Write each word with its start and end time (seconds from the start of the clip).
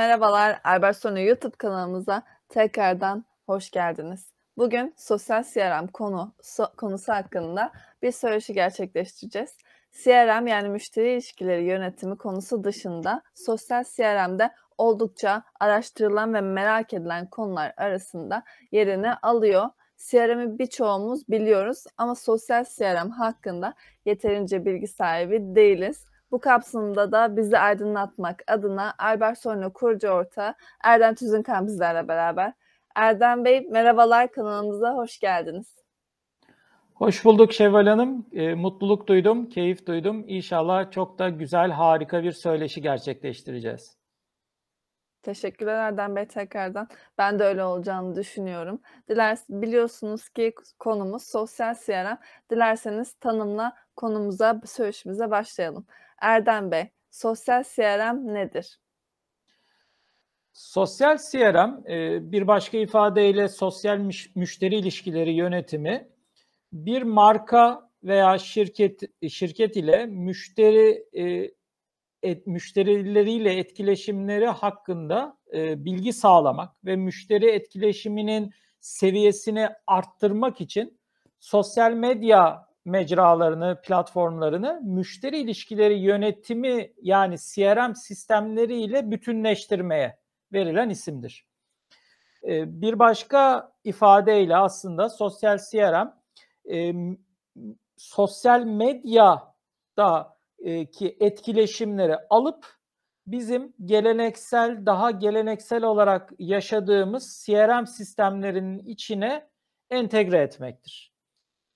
merhabalar. 0.00 0.60
Albert 0.64 0.96
Sonu 0.96 1.20
YouTube 1.20 1.56
kanalımıza 1.56 2.22
tekrardan 2.48 3.24
hoş 3.46 3.70
geldiniz. 3.70 4.32
Bugün 4.56 4.94
sosyal 4.96 5.44
CRM 5.44 5.86
konu 5.86 6.34
so, 6.42 6.64
konusu 6.76 7.12
hakkında 7.12 7.72
bir 8.02 8.12
söyleşi 8.12 8.54
gerçekleştireceğiz. 8.54 9.56
CRM 9.92 10.46
yani 10.46 10.68
müşteri 10.68 11.12
ilişkileri 11.12 11.64
yönetimi 11.64 12.18
konusu 12.18 12.64
dışında 12.64 13.22
sosyal 13.34 13.84
CRM'de 13.84 14.50
oldukça 14.78 15.42
araştırılan 15.60 16.34
ve 16.34 16.40
merak 16.40 16.94
edilen 16.94 17.26
konular 17.26 17.74
arasında 17.76 18.42
yerini 18.72 19.14
alıyor. 19.14 19.68
CRM'i 19.96 20.58
birçoğumuz 20.58 21.28
biliyoruz 21.28 21.84
ama 21.96 22.14
sosyal 22.14 22.64
CRM 22.64 23.10
hakkında 23.10 23.74
yeterince 24.04 24.64
bilgi 24.64 24.86
sahibi 24.86 25.54
değiliz. 25.54 26.10
Bu 26.30 26.40
kapsamda 26.40 27.12
da 27.12 27.36
bizi 27.36 27.58
aydınlatmak 27.58 28.42
adına 28.46 28.94
Albert 28.98 29.38
Sorno 29.38 29.72
kurucu 29.72 30.08
ortağı 30.08 30.54
Erdem 30.84 31.14
Tüzünkan 31.14 31.66
bizlerle 31.66 32.08
beraber. 32.08 32.52
Erdem 32.94 33.44
Bey 33.44 33.68
merhabalar 33.70 34.32
kanalımıza 34.32 34.94
hoş 34.94 35.18
geldiniz. 35.18 35.80
Hoş 36.94 37.24
bulduk 37.24 37.52
Şevval 37.52 37.86
Hanım. 37.86 38.26
E, 38.32 38.54
mutluluk 38.54 39.06
duydum, 39.06 39.48
keyif 39.48 39.86
duydum. 39.86 40.24
İnşallah 40.28 40.90
çok 40.90 41.18
da 41.18 41.28
güzel, 41.28 41.70
harika 41.70 42.22
bir 42.22 42.32
söyleşi 42.32 42.82
gerçekleştireceğiz. 42.82 44.00
Teşekkürler 45.22 45.74
Erdem 45.74 46.16
Bey 46.16 46.26
tekrardan. 46.26 46.88
Ben 47.18 47.38
de 47.38 47.44
öyle 47.44 47.64
olacağını 47.64 48.16
düşünüyorum. 48.16 48.80
Dilers 49.08 49.48
biliyorsunuz 49.48 50.28
ki 50.28 50.54
konumuz 50.78 51.22
sosyal 51.22 51.74
CRM. 51.74 52.18
Dilerseniz 52.50 53.12
tanımla 53.12 53.72
konumuza, 54.00 54.60
söyleşimize 54.66 55.30
başlayalım. 55.30 55.86
Erdem 56.20 56.70
Bey, 56.70 56.84
sosyal 57.10 57.64
CRM 57.64 58.34
nedir? 58.34 58.80
Sosyal 60.52 61.18
CRM 61.30 61.92
e, 61.92 62.18
bir 62.32 62.46
başka 62.46 62.78
ifadeyle 62.78 63.48
sosyal 63.48 63.98
müşteri 64.34 64.76
ilişkileri 64.76 65.32
yönetimi 65.32 66.08
bir 66.72 67.02
marka 67.02 67.90
veya 68.04 68.38
şirket 68.38 69.00
şirket 69.28 69.76
ile 69.76 70.06
müşteri 70.06 71.04
e, 71.18 71.50
et, 72.22 72.46
müşterileriyle 72.46 73.58
etkileşimleri 73.58 74.46
hakkında 74.46 75.38
e, 75.52 75.84
bilgi 75.84 76.12
sağlamak 76.12 76.84
ve 76.84 76.96
müşteri 76.96 77.50
etkileşiminin 77.50 78.52
seviyesini 78.80 79.68
arttırmak 79.86 80.60
için 80.60 81.00
sosyal 81.40 81.92
medya 81.92 82.69
mecralarını, 82.84 83.80
platformlarını 83.82 84.80
müşteri 84.84 85.38
ilişkileri 85.38 85.98
yönetimi 85.98 86.92
yani 87.02 87.36
CRM 87.38 87.94
sistemleriyle 87.94 89.10
bütünleştirmeye 89.10 90.18
verilen 90.52 90.90
isimdir. 90.90 91.46
E, 92.42 92.80
bir 92.80 92.98
başka 92.98 93.72
ifadeyle 93.84 94.56
aslında 94.56 95.08
sosyal 95.08 95.58
CRM 95.70 96.12
e, 96.72 96.94
sosyal 97.96 98.64
medyada 98.64 100.40
ki 100.92 101.16
etkileşimleri 101.20 102.16
alıp 102.30 102.66
bizim 103.26 103.74
geleneksel 103.84 104.86
daha 104.86 105.10
geleneksel 105.10 105.84
olarak 105.84 106.32
yaşadığımız 106.38 107.44
CRM 107.46 107.86
sistemlerinin 107.86 108.78
içine 108.78 109.48
entegre 109.90 110.38
etmektir. 110.38 111.12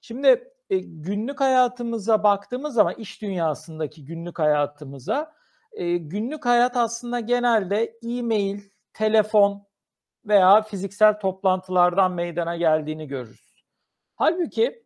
Şimdi 0.00 0.53
e, 0.74 0.78
günlük 0.78 1.40
hayatımıza 1.40 2.22
baktığımız 2.22 2.74
zaman 2.74 2.94
iş 2.94 3.22
dünyasındaki 3.22 4.04
günlük 4.04 4.38
hayatımıza 4.38 5.34
e, 5.72 5.96
günlük 5.96 6.46
hayat 6.46 6.76
aslında 6.76 7.20
genelde 7.20 7.96
e-mail, 8.02 8.60
telefon 8.92 9.66
veya 10.26 10.62
fiziksel 10.62 11.20
toplantılardan 11.20 12.12
meydana 12.12 12.56
geldiğini 12.56 13.06
görürüz. 13.06 13.64
Halbuki 14.16 14.84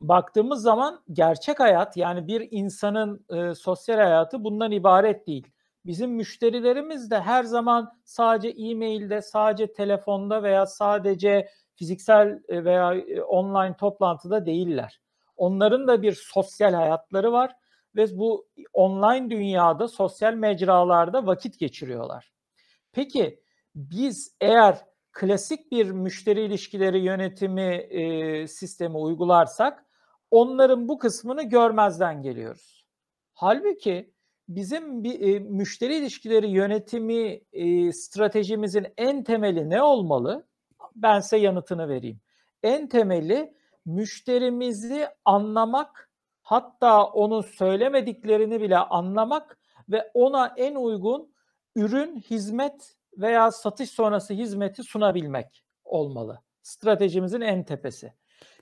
baktığımız 0.00 0.62
zaman 0.62 1.00
gerçek 1.12 1.60
hayat 1.60 1.96
yani 1.96 2.26
bir 2.26 2.48
insanın 2.50 3.26
e, 3.30 3.54
sosyal 3.54 3.96
hayatı 3.96 4.44
bundan 4.44 4.72
ibaret 4.72 5.26
değil. 5.26 5.46
Bizim 5.86 6.10
müşterilerimiz 6.10 7.10
de 7.10 7.20
her 7.20 7.44
zaman 7.44 8.00
sadece 8.04 8.48
e-mailde, 8.48 9.22
sadece 9.22 9.72
telefonda 9.72 10.42
veya 10.42 10.66
sadece 10.66 11.48
fiziksel 11.74 12.42
veya 12.48 12.94
online 13.28 13.76
toplantıda 13.76 14.46
değiller. 14.46 15.00
Onların 15.38 15.88
da 15.88 16.02
bir 16.02 16.12
sosyal 16.12 16.72
hayatları 16.74 17.32
var 17.32 17.56
ve 17.96 18.18
bu 18.18 18.48
online 18.72 19.30
dünyada 19.30 19.88
sosyal 19.88 20.34
mecralarda 20.34 21.26
vakit 21.26 21.58
geçiriyorlar. 21.58 22.32
Peki 22.92 23.42
biz 23.74 24.36
eğer 24.40 24.84
klasik 25.12 25.72
bir 25.72 25.90
müşteri 25.90 26.40
ilişkileri 26.40 26.98
yönetimi 26.98 27.74
e, 27.74 28.46
sistemi 28.46 28.96
uygularsak 28.96 29.84
onların 30.30 30.88
bu 30.88 30.98
kısmını 30.98 31.42
görmezden 31.42 32.22
geliyoruz. 32.22 32.86
Halbuki 33.34 34.12
bizim 34.48 35.04
bir 35.04 35.20
e, 35.20 35.38
müşteri 35.38 35.96
ilişkileri 35.96 36.50
yönetimi 36.50 37.40
e, 37.52 37.92
stratejimizin 37.92 38.86
en 38.96 39.24
temeli 39.24 39.70
ne 39.70 39.82
olmalı? 39.82 40.46
Ben 40.96 41.20
size 41.20 41.36
yanıtını 41.36 41.88
vereyim. 41.88 42.20
En 42.62 42.88
temeli 42.88 43.54
müşterimizi 43.88 45.08
anlamak, 45.24 46.10
hatta 46.42 47.04
onun 47.04 47.40
söylemediklerini 47.40 48.60
bile 48.60 48.78
anlamak 48.78 49.58
ve 49.88 50.10
ona 50.14 50.54
en 50.56 50.74
uygun 50.74 51.34
ürün, 51.76 52.16
hizmet 52.16 52.96
veya 53.16 53.50
satış 53.50 53.90
sonrası 53.90 54.34
hizmeti 54.34 54.82
sunabilmek 54.82 55.64
olmalı. 55.84 56.42
Stratejimizin 56.62 57.40
en 57.40 57.64
tepesi. 57.64 58.12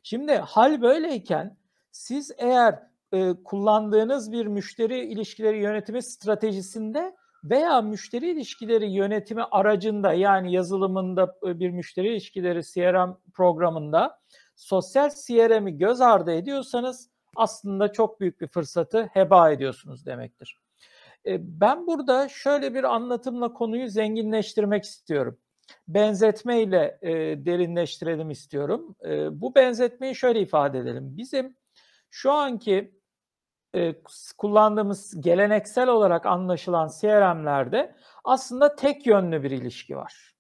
Şimdi 0.03 0.33
hal 0.33 0.83
böyleyken 0.83 1.57
siz 1.93 2.33
eğer 2.39 2.83
e, 3.13 3.35
kullandığınız 3.45 4.33
bir 4.33 4.47
müşteri 4.47 5.01
ilişkileri 5.01 5.59
yönetimi 5.59 6.03
stratejisinde 6.03 7.17
veya 7.45 7.81
müşteri 7.81 8.31
ilişkileri 8.31 8.91
yönetimi 8.91 9.43
aracında 9.43 10.13
yani 10.13 10.53
yazılımında 10.53 11.37
e, 11.47 11.59
bir 11.61 11.71
müşteri 11.71 12.09
ilişkileri 12.09 12.63
CRM 12.63 13.17
programında 13.35 14.19
sosyal 14.57 15.11
CRM'i 15.11 15.79
göz 15.79 16.01
ardı 16.01 16.33
ediyorsanız 16.33 17.11
aslında 17.37 17.93
çok 17.93 18.21
büyük 18.21 18.41
bir 18.41 18.49
fırsatı 18.49 19.03
heba 19.13 19.51
ediyorsunuz 19.51 20.07
demektir. 20.07 20.61
E, 21.27 21.61
ben 21.61 21.87
burada 21.87 22.29
şöyle 22.29 22.75
bir 22.75 22.85
anlatımla 22.85 23.53
konuyu 23.53 23.89
zenginleştirmek 23.89 24.85
istiyorum 24.85 25.39
benzetmeyle 25.89 26.99
e, 27.03 27.13
derinleştirelim 27.47 28.31
istiyorum. 28.31 28.97
E, 29.05 29.41
bu 29.41 29.55
benzetmeyi 29.55 30.15
şöyle 30.15 30.41
ifade 30.41 30.79
edelim. 30.79 31.17
Bizim 31.17 31.57
şu 32.11 32.33
anki 32.33 32.97
kullandığımız 34.39 35.21
geleneksel 35.21 35.89
olarak 35.89 36.27
anlaşılan 36.27 36.91
CRM'lerde 37.01 37.95
aslında 38.25 38.75
tek 38.75 39.07
yönlü 39.07 39.43
bir 39.43 39.51
ilişki 39.51 39.97
var. 39.97 40.35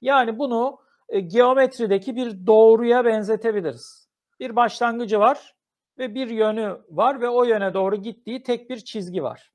Yani 0.00 0.38
bunu 0.38 0.78
e, 1.08 1.20
geometrideki 1.20 2.16
bir 2.16 2.46
doğruya 2.46 3.04
benzetebiliriz. 3.04 4.08
Bir 4.40 4.56
başlangıcı 4.56 5.20
var 5.20 5.54
ve 5.98 6.14
bir 6.14 6.28
yönü 6.28 6.78
var 6.88 7.20
ve 7.20 7.28
o 7.28 7.44
yöne 7.44 7.74
doğru 7.74 7.96
gittiği 7.96 8.42
tek 8.42 8.70
bir 8.70 8.76
çizgi 8.76 9.22
var. 9.22 9.52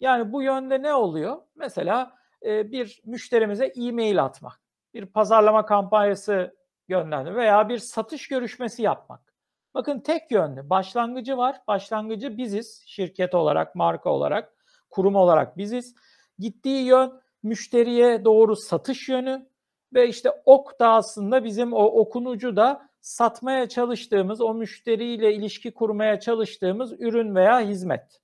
Yani 0.00 0.32
bu 0.32 0.42
yönde 0.42 0.82
ne 0.82 0.94
oluyor? 0.94 1.36
Mesela 1.54 2.16
e, 2.46 2.72
bir 2.72 3.02
müşterimize 3.04 3.72
e-mail 3.76 4.24
atmak, 4.24 4.60
bir 4.94 5.06
pazarlama 5.06 5.66
kampanyası 5.66 6.56
göndermek 6.88 7.36
veya 7.36 7.68
bir 7.68 7.78
satış 7.78 8.28
görüşmesi 8.28 8.82
yapmak. 8.82 9.34
Bakın 9.74 10.00
tek 10.00 10.30
yönlü 10.30 10.70
başlangıcı 10.70 11.36
var. 11.36 11.60
Başlangıcı 11.68 12.38
biziz 12.38 12.82
şirket 12.86 13.34
olarak, 13.34 13.74
marka 13.74 14.10
olarak, 14.10 14.52
kurum 14.90 15.16
olarak 15.16 15.56
biziz. 15.56 15.94
Gittiği 16.38 16.84
yön 16.84 17.20
müşteriye 17.42 18.24
doğru 18.24 18.56
satış 18.56 19.08
yönü 19.08 19.48
ve 19.96 20.08
işte 20.08 20.30
ok 20.44 20.80
da 20.80 20.92
aslında 20.92 21.44
bizim 21.44 21.72
o 21.72 21.84
okun 21.84 22.24
ucu 22.24 22.56
da 22.56 22.88
satmaya 23.00 23.68
çalıştığımız, 23.68 24.40
o 24.40 24.54
müşteriyle 24.54 25.34
ilişki 25.34 25.74
kurmaya 25.74 26.20
çalıştığımız 26.20 26.92
ürün 27.00 27.34
veya 27.34 27.60
hizmet. 27.60 28.20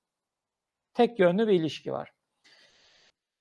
Tek 0.94 1.19
yönlü 1.19 1.48
bir 1.48 1.52
ilişki 1.52 1.92
var. 1.92 2.12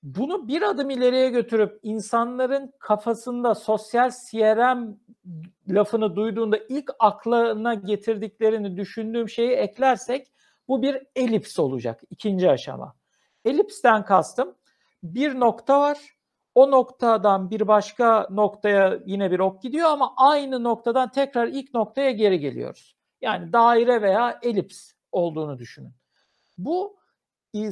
Bunu 0.02 0.48
bir 0.48 0.62
adım 0.62 0.90
ileriye 0.90 1.30
götürüp 1.30 1.80
insanların 1.82 2.72
kafasında 2.78 3.54
sosyal 3.54 4.10
CRM 4.10 4.96
lafını 5.68 6.16
duyduğunda 6.16 6.58
ilk 6.68 6.90
aklına 6.98 7.74
getirdiklerini 7.74 8.76
düşündüğüm 8.76 9.28
şeyi 9.28 9.50
eklersek 9.50 10.32
bu 10.68 10.82
bir 10.82 11.02
elips 11.16 11.58
olacak 11.58 12.00
ikinci 12.10 12.50
aşama. 12.50 12.94
Elipsten 13.44 14.04
kastım 14.04 14.54
bir 15.02 15.40
nokta 15.40 15.80
var. 15.80 15.98
O 16.54 16.70
noktadan 16.70 17.50
bir 17.50 17.68
başka 17.68 18.26
noktaya 18.30 18.98
yine 19.06 19.30
bir 19.30 19.38
ok 19.38 19.62
gidiyor 19.62 19.88
ama 19.88 20.14
aynı 20.16 20.64
noktadan 20.64 21.10
tekrar 21.10 21.46
ilk 21.46 21.74
noktaya 21.74 22.10
geri 22.10 22.40
geliyoruz. 22.40 22.96
Yani 23.20 23.52
daire 23.52 24.02
veya 24.02 24.38
elips 24.42 24.92
olduğunu 25.12 25.58
düşünün. 25.58 25.92
Bu 26.58 26.96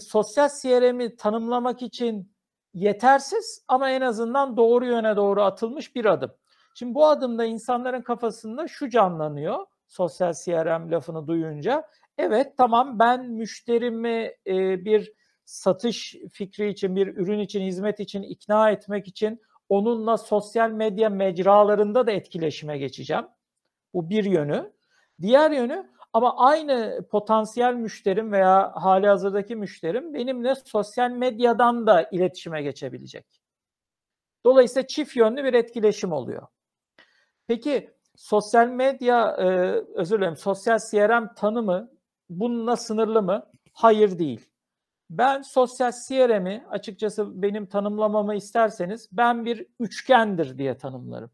sosyal 0.01 0.49
CRM'i 0.63 1.17
tanımlamak 1.17 1.83
için 1.83 2.33
yetersiz 2.75 3.65
ama 3.69 3.91
en 3.91 4.01
azından 4.01 4.57
doğru 4.57 4.87
yöne 4.87 5.17
doğru 5.17 5.43
atılmış 5.43 5.95
bir 5.97 6.05
adım. 6.05 6.33
Şimdi 6.75 6.95
bu 6.95 7.07
adımda 7.07 7.45
insanların 7.45 8.03
kafasında 8.03 8.69
şu 8.69 8.89
canlanıyor 8.89 9.67
sosyal 9.87 10.33
CRM 10.45 10.91
lafını 10.91 11.27
duyunca. 11.27 11.85
Evet 12.19 12.55
tamam 12.59 12.99
ben 12.99 13.25
müşterimi 13.31 14.33
e, 14.47 14.85
bir 14.85 15.13
satış 15.51 16.17
fikri 16.33 16.69
için, 16.69 16.97
bir 16.97 17.07
ürün 17.07 17.39
için, 17.39 17.61
hizmet 17.61 18.01
için 18.01 18.23
ikna 18.23 18.71
etmek 18.71 19.09
için 19.09 19.41
onunla 19.69 20.17
sosyal 20.19 20.71
medya 20.71 21.09
mecralarında 21.09 22.07
da 22.07 22.13
etkileşime 22.13 22.79
geçeceğim. 22.79 23.27
Bu 23.95 24.11
bir 24.11 24.25
yönü. 24.25 24.73
Diğer 25.21 25.51
yönü 25.51 25.91
ama 26.13 26.37
aynı 26.37 27.07
potansiyel 27.11 27.75
müşterim 27.75 28.33
veya 28.33 28.73
hali 28.75 29.07
hazırdaki 29.07 29.57
müşterim 29.57 30.15
benimle 30.15 30.55
sosyal 30.55 31.11
medyadan 31.11 31.87
da 31.87 32.03
iletişime 32.03 32.63
geçebilecek. 32.63 33.27
Dolayısıyla 34.45 34.87
çift 34.87 35.17
yönlü 35.17 35.45
bir 35.45 35.55
etkileşim 35.55 36.13
oluyor. 36.13 36.47
Peki 37.47 37.91
sosyal 38.17 38.69
medya, 38.69 39.37
e, 39.39 39.45
özür 39.95 40.19
dilerim, 40.19 40.37
sosyal 40.37 40.79
CRM 40.91 41.35
tanımı 41.35 41.91
bununla 42.29 42.77
sınırlı 42.77 43.23
mı? 43.23 43.47
Hayır 43.73 44.19
değil. 44.19 44.51
Ben 45.11 45.43
sosyal 45.43 45.93
CRM'i 46.09 46.65
açıkçası 46.71 47.43
benim 47.43 47.67
tanımlamamı 47.67 48.35
isterseniz 48.35 49.09
ben 49.13 49.45
bir 49.45 49.67
üçgendir 49.81 50.59
diye 50.59 50.79
tanımlarım. 50.79 51.31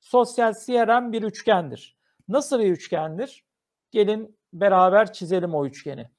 Sosyal 0.00 0.52
CRM 0.66 1.12
bir 1.12 1.22
üçgendir. 1.22 1.96
Nasıl 2.28 2.60
bir 2.60 2.70
üçgendir? 2.70 3.44
Gelin 3.90 4.38
beraber 4.52 5.12
çizelim 5.12 5.54
o 5.54 5.66
üçgeni. 5.66 6.10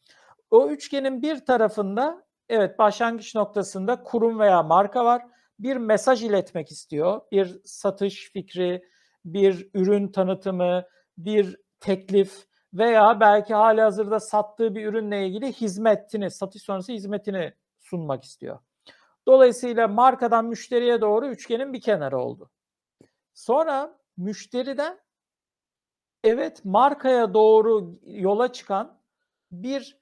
O 0.51 0.69
üçgenin 0.69 1.21
bir 1.21 1.45
tarafında 1.45 2.25
evet 2.49 2.79
başlangıç 2.79 3.35
noktasında 3.35 4.03
kurum 4.03 4.39
veya 4.39 4.63
marka 4.63 5.05
var. 5.05 5.21
Bir 5.59 5.77
mesaj 5.77 6.23
iletmek 6.23 6.71
istiyor. 6.71 7.21
Bir 7.31 7.61
satış 7.65 8.31
fikri, 8.31 8.83
bir 9.25 9.69
ürün 9.73 10.07
tanıtımı, 10.07 10.83
bir 11.17 11.57
teklif 11.79 12.47
veya 12.77 13.19
belki 13.19 13.53
hali 13.53 13.81
hazırda 13.81 14.19
sattığı 14.19 14.75
bir 14.75 14.85
ürünle 14.85 15.27
ilgili 15.27 15.53
hizmetini, 15.53 16.31
satış 16.31 16.61
sonrası 16.61 16.91
hizmetini 16.91 17.53
sunmak 17.79 18.23
istiyor. 18.23 18.59
Dolayısıyla 19.27 19.87
markadan 19.87 20.45
müşteriye 20.45 21.01
doğru 21.01 21.27
üçgenin 21.27 21.73
bir 21.73 21.81
kenarı 21.81 22.19
oldu. 22.19 22.49
Sonra 23.33 23.97
müşteriden 24.17 24.99
evet 26.23 26.65
markaya 26.65 27.33
doğru 27.33 27.99
yola 28.05 28.51
çıkan 28.53 28.97
bir 29.51 29.97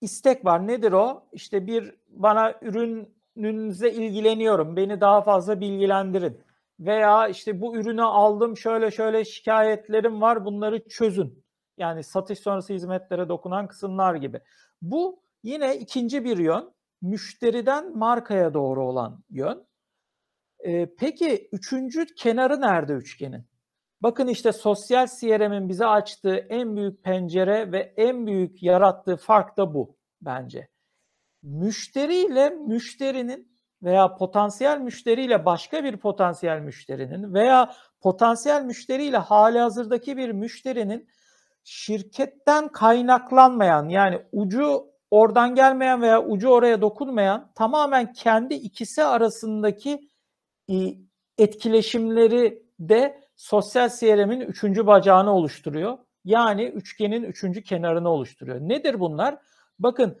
istek 0.00 0.44
var. 0.44 0.66
Nedir 0.66 0.92
o? 0.92 1.28
İşte 1.32 1.66
bir 1.66 1.94
bana 2.08 2.54
ürününüze 2.62 3.90
ilgileniyorum. 3.90 4.76
Beni 4.76 5.00
daha 5.00 5.22
fazla 5.22 5.60
bilgilendirin. 5.60 6.40
Veya 6.80 7.28
işte 7.28 7.60
bu 7.60 7.76
ürünü 7.76 8.02
aldım 8.02 8.56
şöyle 8.56 8.90
şöyle 8.90 9.24
şikayetlerim 9.24 10.20
var 10.20 10.44
bunları 10.44 10.88
çözün. 10.88 11.45
Yani 11.78 12.04
satış 12.04 12.38
sonrası 12.38 12.72
hizmetlere 12.72 13.28
dokunan 13.28 13.68
kısımlar 13.68 14.14
gibi. 14.14 14.40
Bu 14.82 15.22
yine 15.42 15.76
ikinci 15.76 16.24
bir 16.24 16.38
yön. 16.38 16.74
Müşteriden 17.02 17.98
markaya 17.98 18.54
doğru 18.54 18.88
olan 18.88 19.22
yön. 19.30 19.66
Ee, 20.60 20.94
peki 20.98 21.48
üçüncü 21.52 22.06
kenarı 22.14 22.60
nerede 22.60 22.92
üçgenin? 22.92 23.46
Bakın 24.00 24.28
işte 24.28 24.52
sosyal 24.52 25.06
CRM'in 25.20 25.68
bize 25.68 25.86
açtığı 25.86 26.36
en 26.36 26.76
büyük 26.76 27.04
pencere 27.04 27.72
ve 27.72 27.94
en 27.96 28.26
büyük 28.26 28.62
yarattığı 28.62 29.16
fark 29.16 29.56
da 29.56 29.74
bu 29.74 29.96
bence. 30.20 30.68
Müşteriyle 31.42 32.50
müşterinin 32.50 33.56
veya 33.82 34.14
potansiyel 34.14 34.78
müşteriyle 34.78 35.44
başka 35.44 35.84
bir 35.84 35.96
potansiyel 35.96 36.60
müşterinin 36.60 37.34
veya 37.34 37.72
potansiyel 38.00 38.64
müşteriyle 38.64 39.16
hali 39.16 39.58
hazırdaki 39.58 40.16
bir 40.16 40.30
müşterinin 40.30 41.08
şirketten 41.66 42.68
kaynaklanmayan 42.68 43.88
yani 43.88 44.22
ucu 44.32 44.86
oradan 45.10 45.54
gelmeyen 45.54 46.02
veya 46.02 46.24
ucu 46.24 46.48
oraya 46.48 46.80
dokunmayan 46.80 47.50
tamamen 47.54 48.12
kendi 48.12 48.54
ikisi 48.54 49.04
arasındaki 49.04 50.10
etkileşimleri 51.38 52.62
de 52.80 53.20
sosyal 53.36 53.88
CRM'in 53.88 54.40
üçüncü 54.40 54.86
bacağını 54.86 55.30
oluşturuyor. 55.32 55.98
Yani 56.24 56.64
üçgenin 56.64 57.22
üçüncü 57.22 57.62
kenarını 57.62 58.08
oluşturuyor. 58.08 58.60
Nedir 58.60 59.00
bunlar? 59.00 59.38
Bakın 59.78 60.20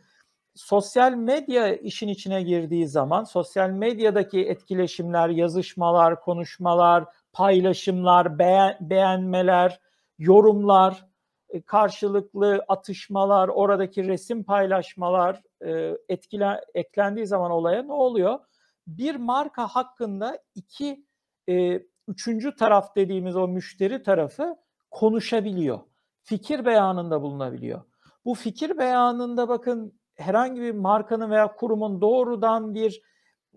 sosyal 0.54 1.12
medya 1.12 1.74
işin 1.74 2.08
içine 2.08 2.42
girdiği 2.42 2.88
zaman 2.88 3.24
sosyal 3.24 3.70
medyadaki 3.70 4.40
etkileşimler, 4.40 5.28
yazışmalar, 5.28 6.20
konuşmalar, 6.20 7.04
paylaşımlar, 7.32 8.38
beğen, 8.38 8.76
beğenmeler, 8.80 9.80
yorumlar, 10.18 10.92
e, 10.92 11.15
karşılıklı 11.62 12.64
atışmalar, 12.68 13.48
oradaki 13.48 14.08
resim 14.08 14.44
paylaşmalar 14.44 15.42
e, 15.60 15.96
etkile, 16.08 16.60
eklendiği 16.74 17.26
zaman 17.26 17.50
olaya 17.50 17.82
ne 17.82 17.92
oluyor? 17.92 18.38
Bir 18.86 19.16
marka 19.16 19.66
hakkında 19.66 20.38
iki 20.54 21.06
e, 21.48 21.82
üçüncü 22.08 22.56
taraf 22.56 22.96
dediğimiz 22.96 23.36
o 23.36 23.48
müşteri 23.48 24.02
tarafı 24.02 24.56
konuşabiliyor. 24.90 25.80
Fikir 26.22 26.64
beyanında 26.64 27.22
bulunabiliyor. 27.22 27.82
Bu 28.24 28.34
fikir 28.34 28.78
beyanında 28.78 29.48
bakın 29.48 30.00
herhangi 30.16 30.60
bir 30.60 30.74
markanın 30.74 31.30
veya 31.30 31.56
kurumun 31.56 32.00
doğrudan 32.00 32.74
bir 32.74 33.02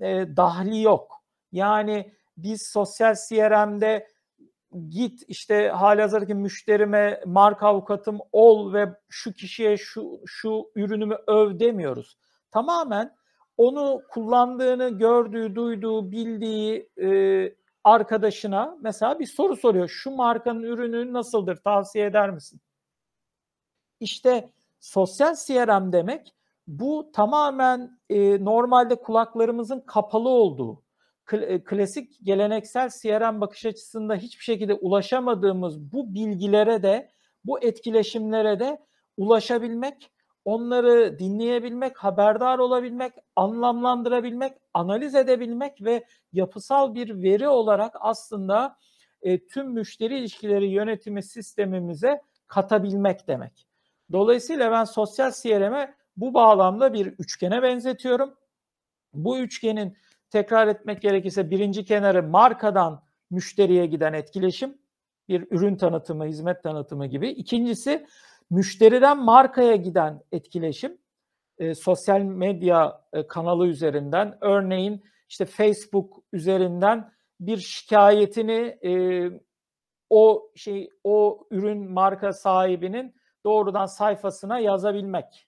e, 0.01 0.37
dahli 0.37 0.81
yok. 0.81 1.23
Yani 1.51 2.13
biz 2.37 2.67
sosyal 2.67 3.15
CRM'de 3.29 4.07
git 4.89 5.23
işte 5.27 5.69
halihazırdaki 5.69 6.33
müşterime 6.33 7.21
marka 7.25 7.67
avukatım 7.67 8.19
ol 8.31 8.73
ve 8.73 8.93
şu 9.09 9.33
kişiye 9.33 9.77
şu 9.77 10.21
şu 10.25 10.71
ürünümü 10.75 11.17
öv 11.27 11.59
demiyoruz. 11.59 12.17
Tamamen 12.51 13.15
onu 13.57 14.01
kullandığını 14.09 14.89
gördüğü, 14.89 15.55
duyduğu, 15.55 16.11
bildiği 16.11 16.89
e, 17.01 17.09
arkadaşına 17.83 18.77
mesela 18.81 19.19
bir 19.19 19.25
soru 19.25 19.55
soruyor. 19.55 19.87
Şu 19.89 20.11
markanın 20.11 20.63
ürünü 20.63 21.13
nasıldır? 21.13 21.55
Tavsiye 21.55 22.05
eder 22.05 22.29
misin? 22.29 22.61
İşte 23.99 24.49
sosyal 24.79 25.35
CRM 25.35 25.91
demek 25.91 26.33
bu 26.67 27.11
tamamen 27.13 27.99
e, 28.09 28.45
normalde 28.45 28.95
kulaklarımızın 28.95 29.79
kapalı 29.79 30.29
olduğu, 30.29 30.83
klasik 31.65 32.25
geleneksel 32.25 32.89
CRM 32.89 33.41
bakış 33.41 33.65
açısında 33.65 34.15
hiçbir 34.15 34.43
şekilde 34.43 34.73
ulaşamadığımız 34.73 35.91
bu 35.91 36.13
bilgilere 36.13 36.83
de, 36.83 37.11
bu 37.45 37.59
etkileşimlere 37.59 38.59
de 38.59 38.79
ulaşabilmek, 39.17 40.11
onları 40.45 41.19
dinleyebilmek, 41.19 41.97
haberdar 41.97 42.59
olabilmek, 42.59 43.13
anlamlandırabilmek, 43.35 44.53
analiz 44.73 45.15
edebilmek 45.15 45.81
ve 45.81 46.03
yapısal 46.33 46.95
bir 46.95 47.21
veri 47.23 47.47
olarak 47.47 47.95
aslında 47.99 48.75
e, 49.21 49.47
tüm 49.47 49.71
müşteri 49.71 50.19
ilişkileri 50.19 50.67
yönetimi 50.67 51.23
sistemimize 51.23 52.21
katabilmek 52.47 53.27
demek. 53.27 53.67
Dolayısıyla 54.11 54.71
ben 54.71 54.83
sosyal 54.83 55.31
CRM'e 55.31 55.93
bu 56.17 56.33
bağlamda 56.33 56.93
bir 56.93 57.05
üçgene 57.05 57.61
benzetiyorum. 57.63 58.33
Bu 59.13 59.37
üçgenin 59.37 59.97
tekrar 60.29 60.67
etmek 60.67 61.01
gerekirse 61.01 61.51
birinci 61.51 61.85
kenarı 61.85 62.23
markadan 62.23 63.03
müşteriye 63.31 63.85
giden 63.85 64.13
etkileşim, 64.13 64.77
bir 65.29 65.47
ürün 65.51 65.75
tanıtımı, 65.75 66.25
hizmet 66.25 66.63
tanıtımı 66.63 67.07
gibi. 67.07 67.29
İkincisi 67.29 68.05
müşteriden 68.49 69.23
markaya 69.23 69.75
giden 69.75 70.21
etkileşim, 70.31 70.97
e, 71.57 71.75
sosyal 71.75 72.21
medya 72.21 73.01
e, 73.13 73.27
kanalı 73.27 73.67
üzerinden, 73.67 74.37
örneğin 74.41 75.03
işte 75.29 75.45
Facebook 75.45 76.23
üzerinden 76.33 77.11
bir 77.39 77.57
şikayetini 77.57 78.77
e, 78.83 78.91
o 80.09 80.51
şey 80.55 80.89
o 81.03 81.47
ürün 81.51 81.91
marka 81.91 82.33
sahibinin 82.33 83.15
doğrudan 83.45 83.85
sayfasına 83.85 84.59
yazabilmek, 84.59 85.47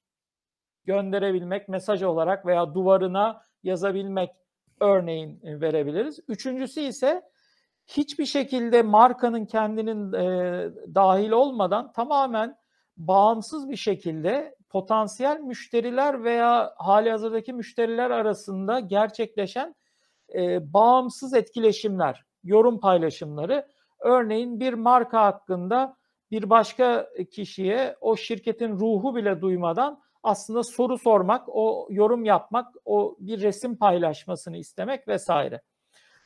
gönderebilmek 0.85 1.69
mesaj 1.69 2.03
olarak 2.03 2.45
veya 2.45 2.73
duvarına 2.73 3.43
yazabilmek 3.63 4.40
örneğin 4.81 5.39
e, 5.43 5.61
verebiliriz. 5.61 6.19
Üçüncüsü 6.27 6.81
ise 6.81 7.21
hiçbir 7.88 8.25
şekilde 8.25 8.81
markanın 8.81 9.45
kendinin 9.45 10.13
e, 10.13 10.69
dahil 10.95 11.31
olmadan 11.31 11.91
tamamen 11.91 12.55
bağımsız 12.97 13.69
bir 13.69 13.75
şekilde 13.75 14.55
potansiyel 14.69 15.39
müşteriler 15.39 16.23
veya 16.23 16.73
hali 16.77 17.11
hazırdaki 17.11 17.53
müşteriler 17.53 18.09
arasında 18.11 18.79
gerçekleşen 18.79 19.75
e, 20.35 20.73
bağımsız 20.73 21.33
etkileşimler, 21.33 22.25
yorum 22.43 22.79
paylaşımları. 22.79 23.67
Örneğin 24.00 24.59
bir 24.59 24.73
marka 24.73 25.23
hakkında 25.23 25.97
bir 26.31 26.50
başka 26.50 27.09
kişiye 27.31 27.95
o 28.01 28.15
şirketin 28.15 28.71
ruhu 28.71 29.15
bile 29.15 29.41
duymadan 29.41 30.01
aslında 30.23 30.63
soru 30.63 30.97
sormak, 30.97 31.43
o 31.47 31.87
yorum 31.89 32.25
yapmak, 32.25 32.75
o 32.85 33.15
bir 33.19 33.41
resim 33.41 33.77
paylaşmasını 33.77 34.57
istemek 34.57 35.07
vesaire. 35.07 35.61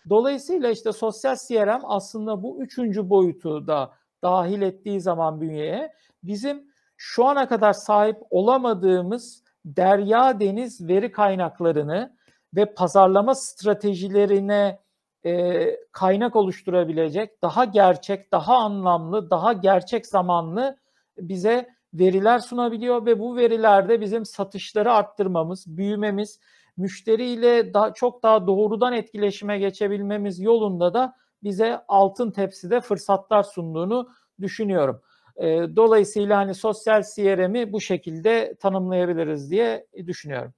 Dolayısıyla 0.09 0.69
işte 0.69 0.91
sosyal 0.91 1.35
CRM 1.47 1.81
aslında 1.83 2.43
bu 2.43 2.63
üçüncü 2.63 3.09
boyutu 3.09 3.67
da 3.67 3.93
dahil 4.23 4.61
ettiği 4.61 5.01
zaman 5.01 5.41
bünyeye 5.41 5.93
bizim 6.23 6.67
şu 6.97 7.25
ana 7.25 7.47
kadar 7.47 7.73
sahip 7.73 8.17
olamadığımız 8.29 9.43
derya 9.65 10.39
deniz 10.39 10.87
veri 10.87 11.11
kaynaklarını 11.11 12.17
ve 12.55 12.73
pazarlama 12.73 13.35
stratejilerine 13.35 14.79
e, 15.25 15.65
kaynak 15.91 16.35
oluşturabilecek 16.35 17.41
daha 17.41 17.65
gerçek, 17.65 18.31
daha 18.31 18.55
anlamlı, 18.55 19.29
daha 19.29 19.53
gerçek 19.53 20.05
zamanlı 20.07 20.77
bize 21.17 21.74
veriler 21.99 22.39
sunabiliyor 22.39 23.05
ve 23.05 23.19
bu 23.19 23.35
verilerde 23.35 24.01
bizim 24.01 24.25
satışları 24.25 24.91
arttırmamız, 24.91 25.77
büyümemiz, 25.77 26.39
müşteriyle 26.77 27.73
daha, 27.73 27.93
çok 27.93 28.23
daha 28.23 28.47
doğrudan 28.47 28.93
etkileşime 28.93 29.59
geçebilmemiz 29.59 30.39
yolunda 30.39 30.93
da 30.93 31.15
bize 31.43 31.81
altın 31.87 32.31
tepside 32.31 32.81
fırsatlar 32.81 33.43
sunduğunu 33.43 34.09
düşünüyorum. 34.41 35.01
E, 35.37 35.45
dolayısıyla 35.75 36.37
hani 36.37 36.53
sosyal 36.53 37.03
CRM'i 37.15 37.73
bu 37.73 37.81
şekilde 37.81 38.55
tanımlayabiliriz 38.59 39.51
diye 39.51 39.87
düşünüyorum. 40.07 40.53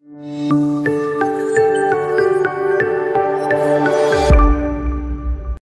Müzik 0.00 1.33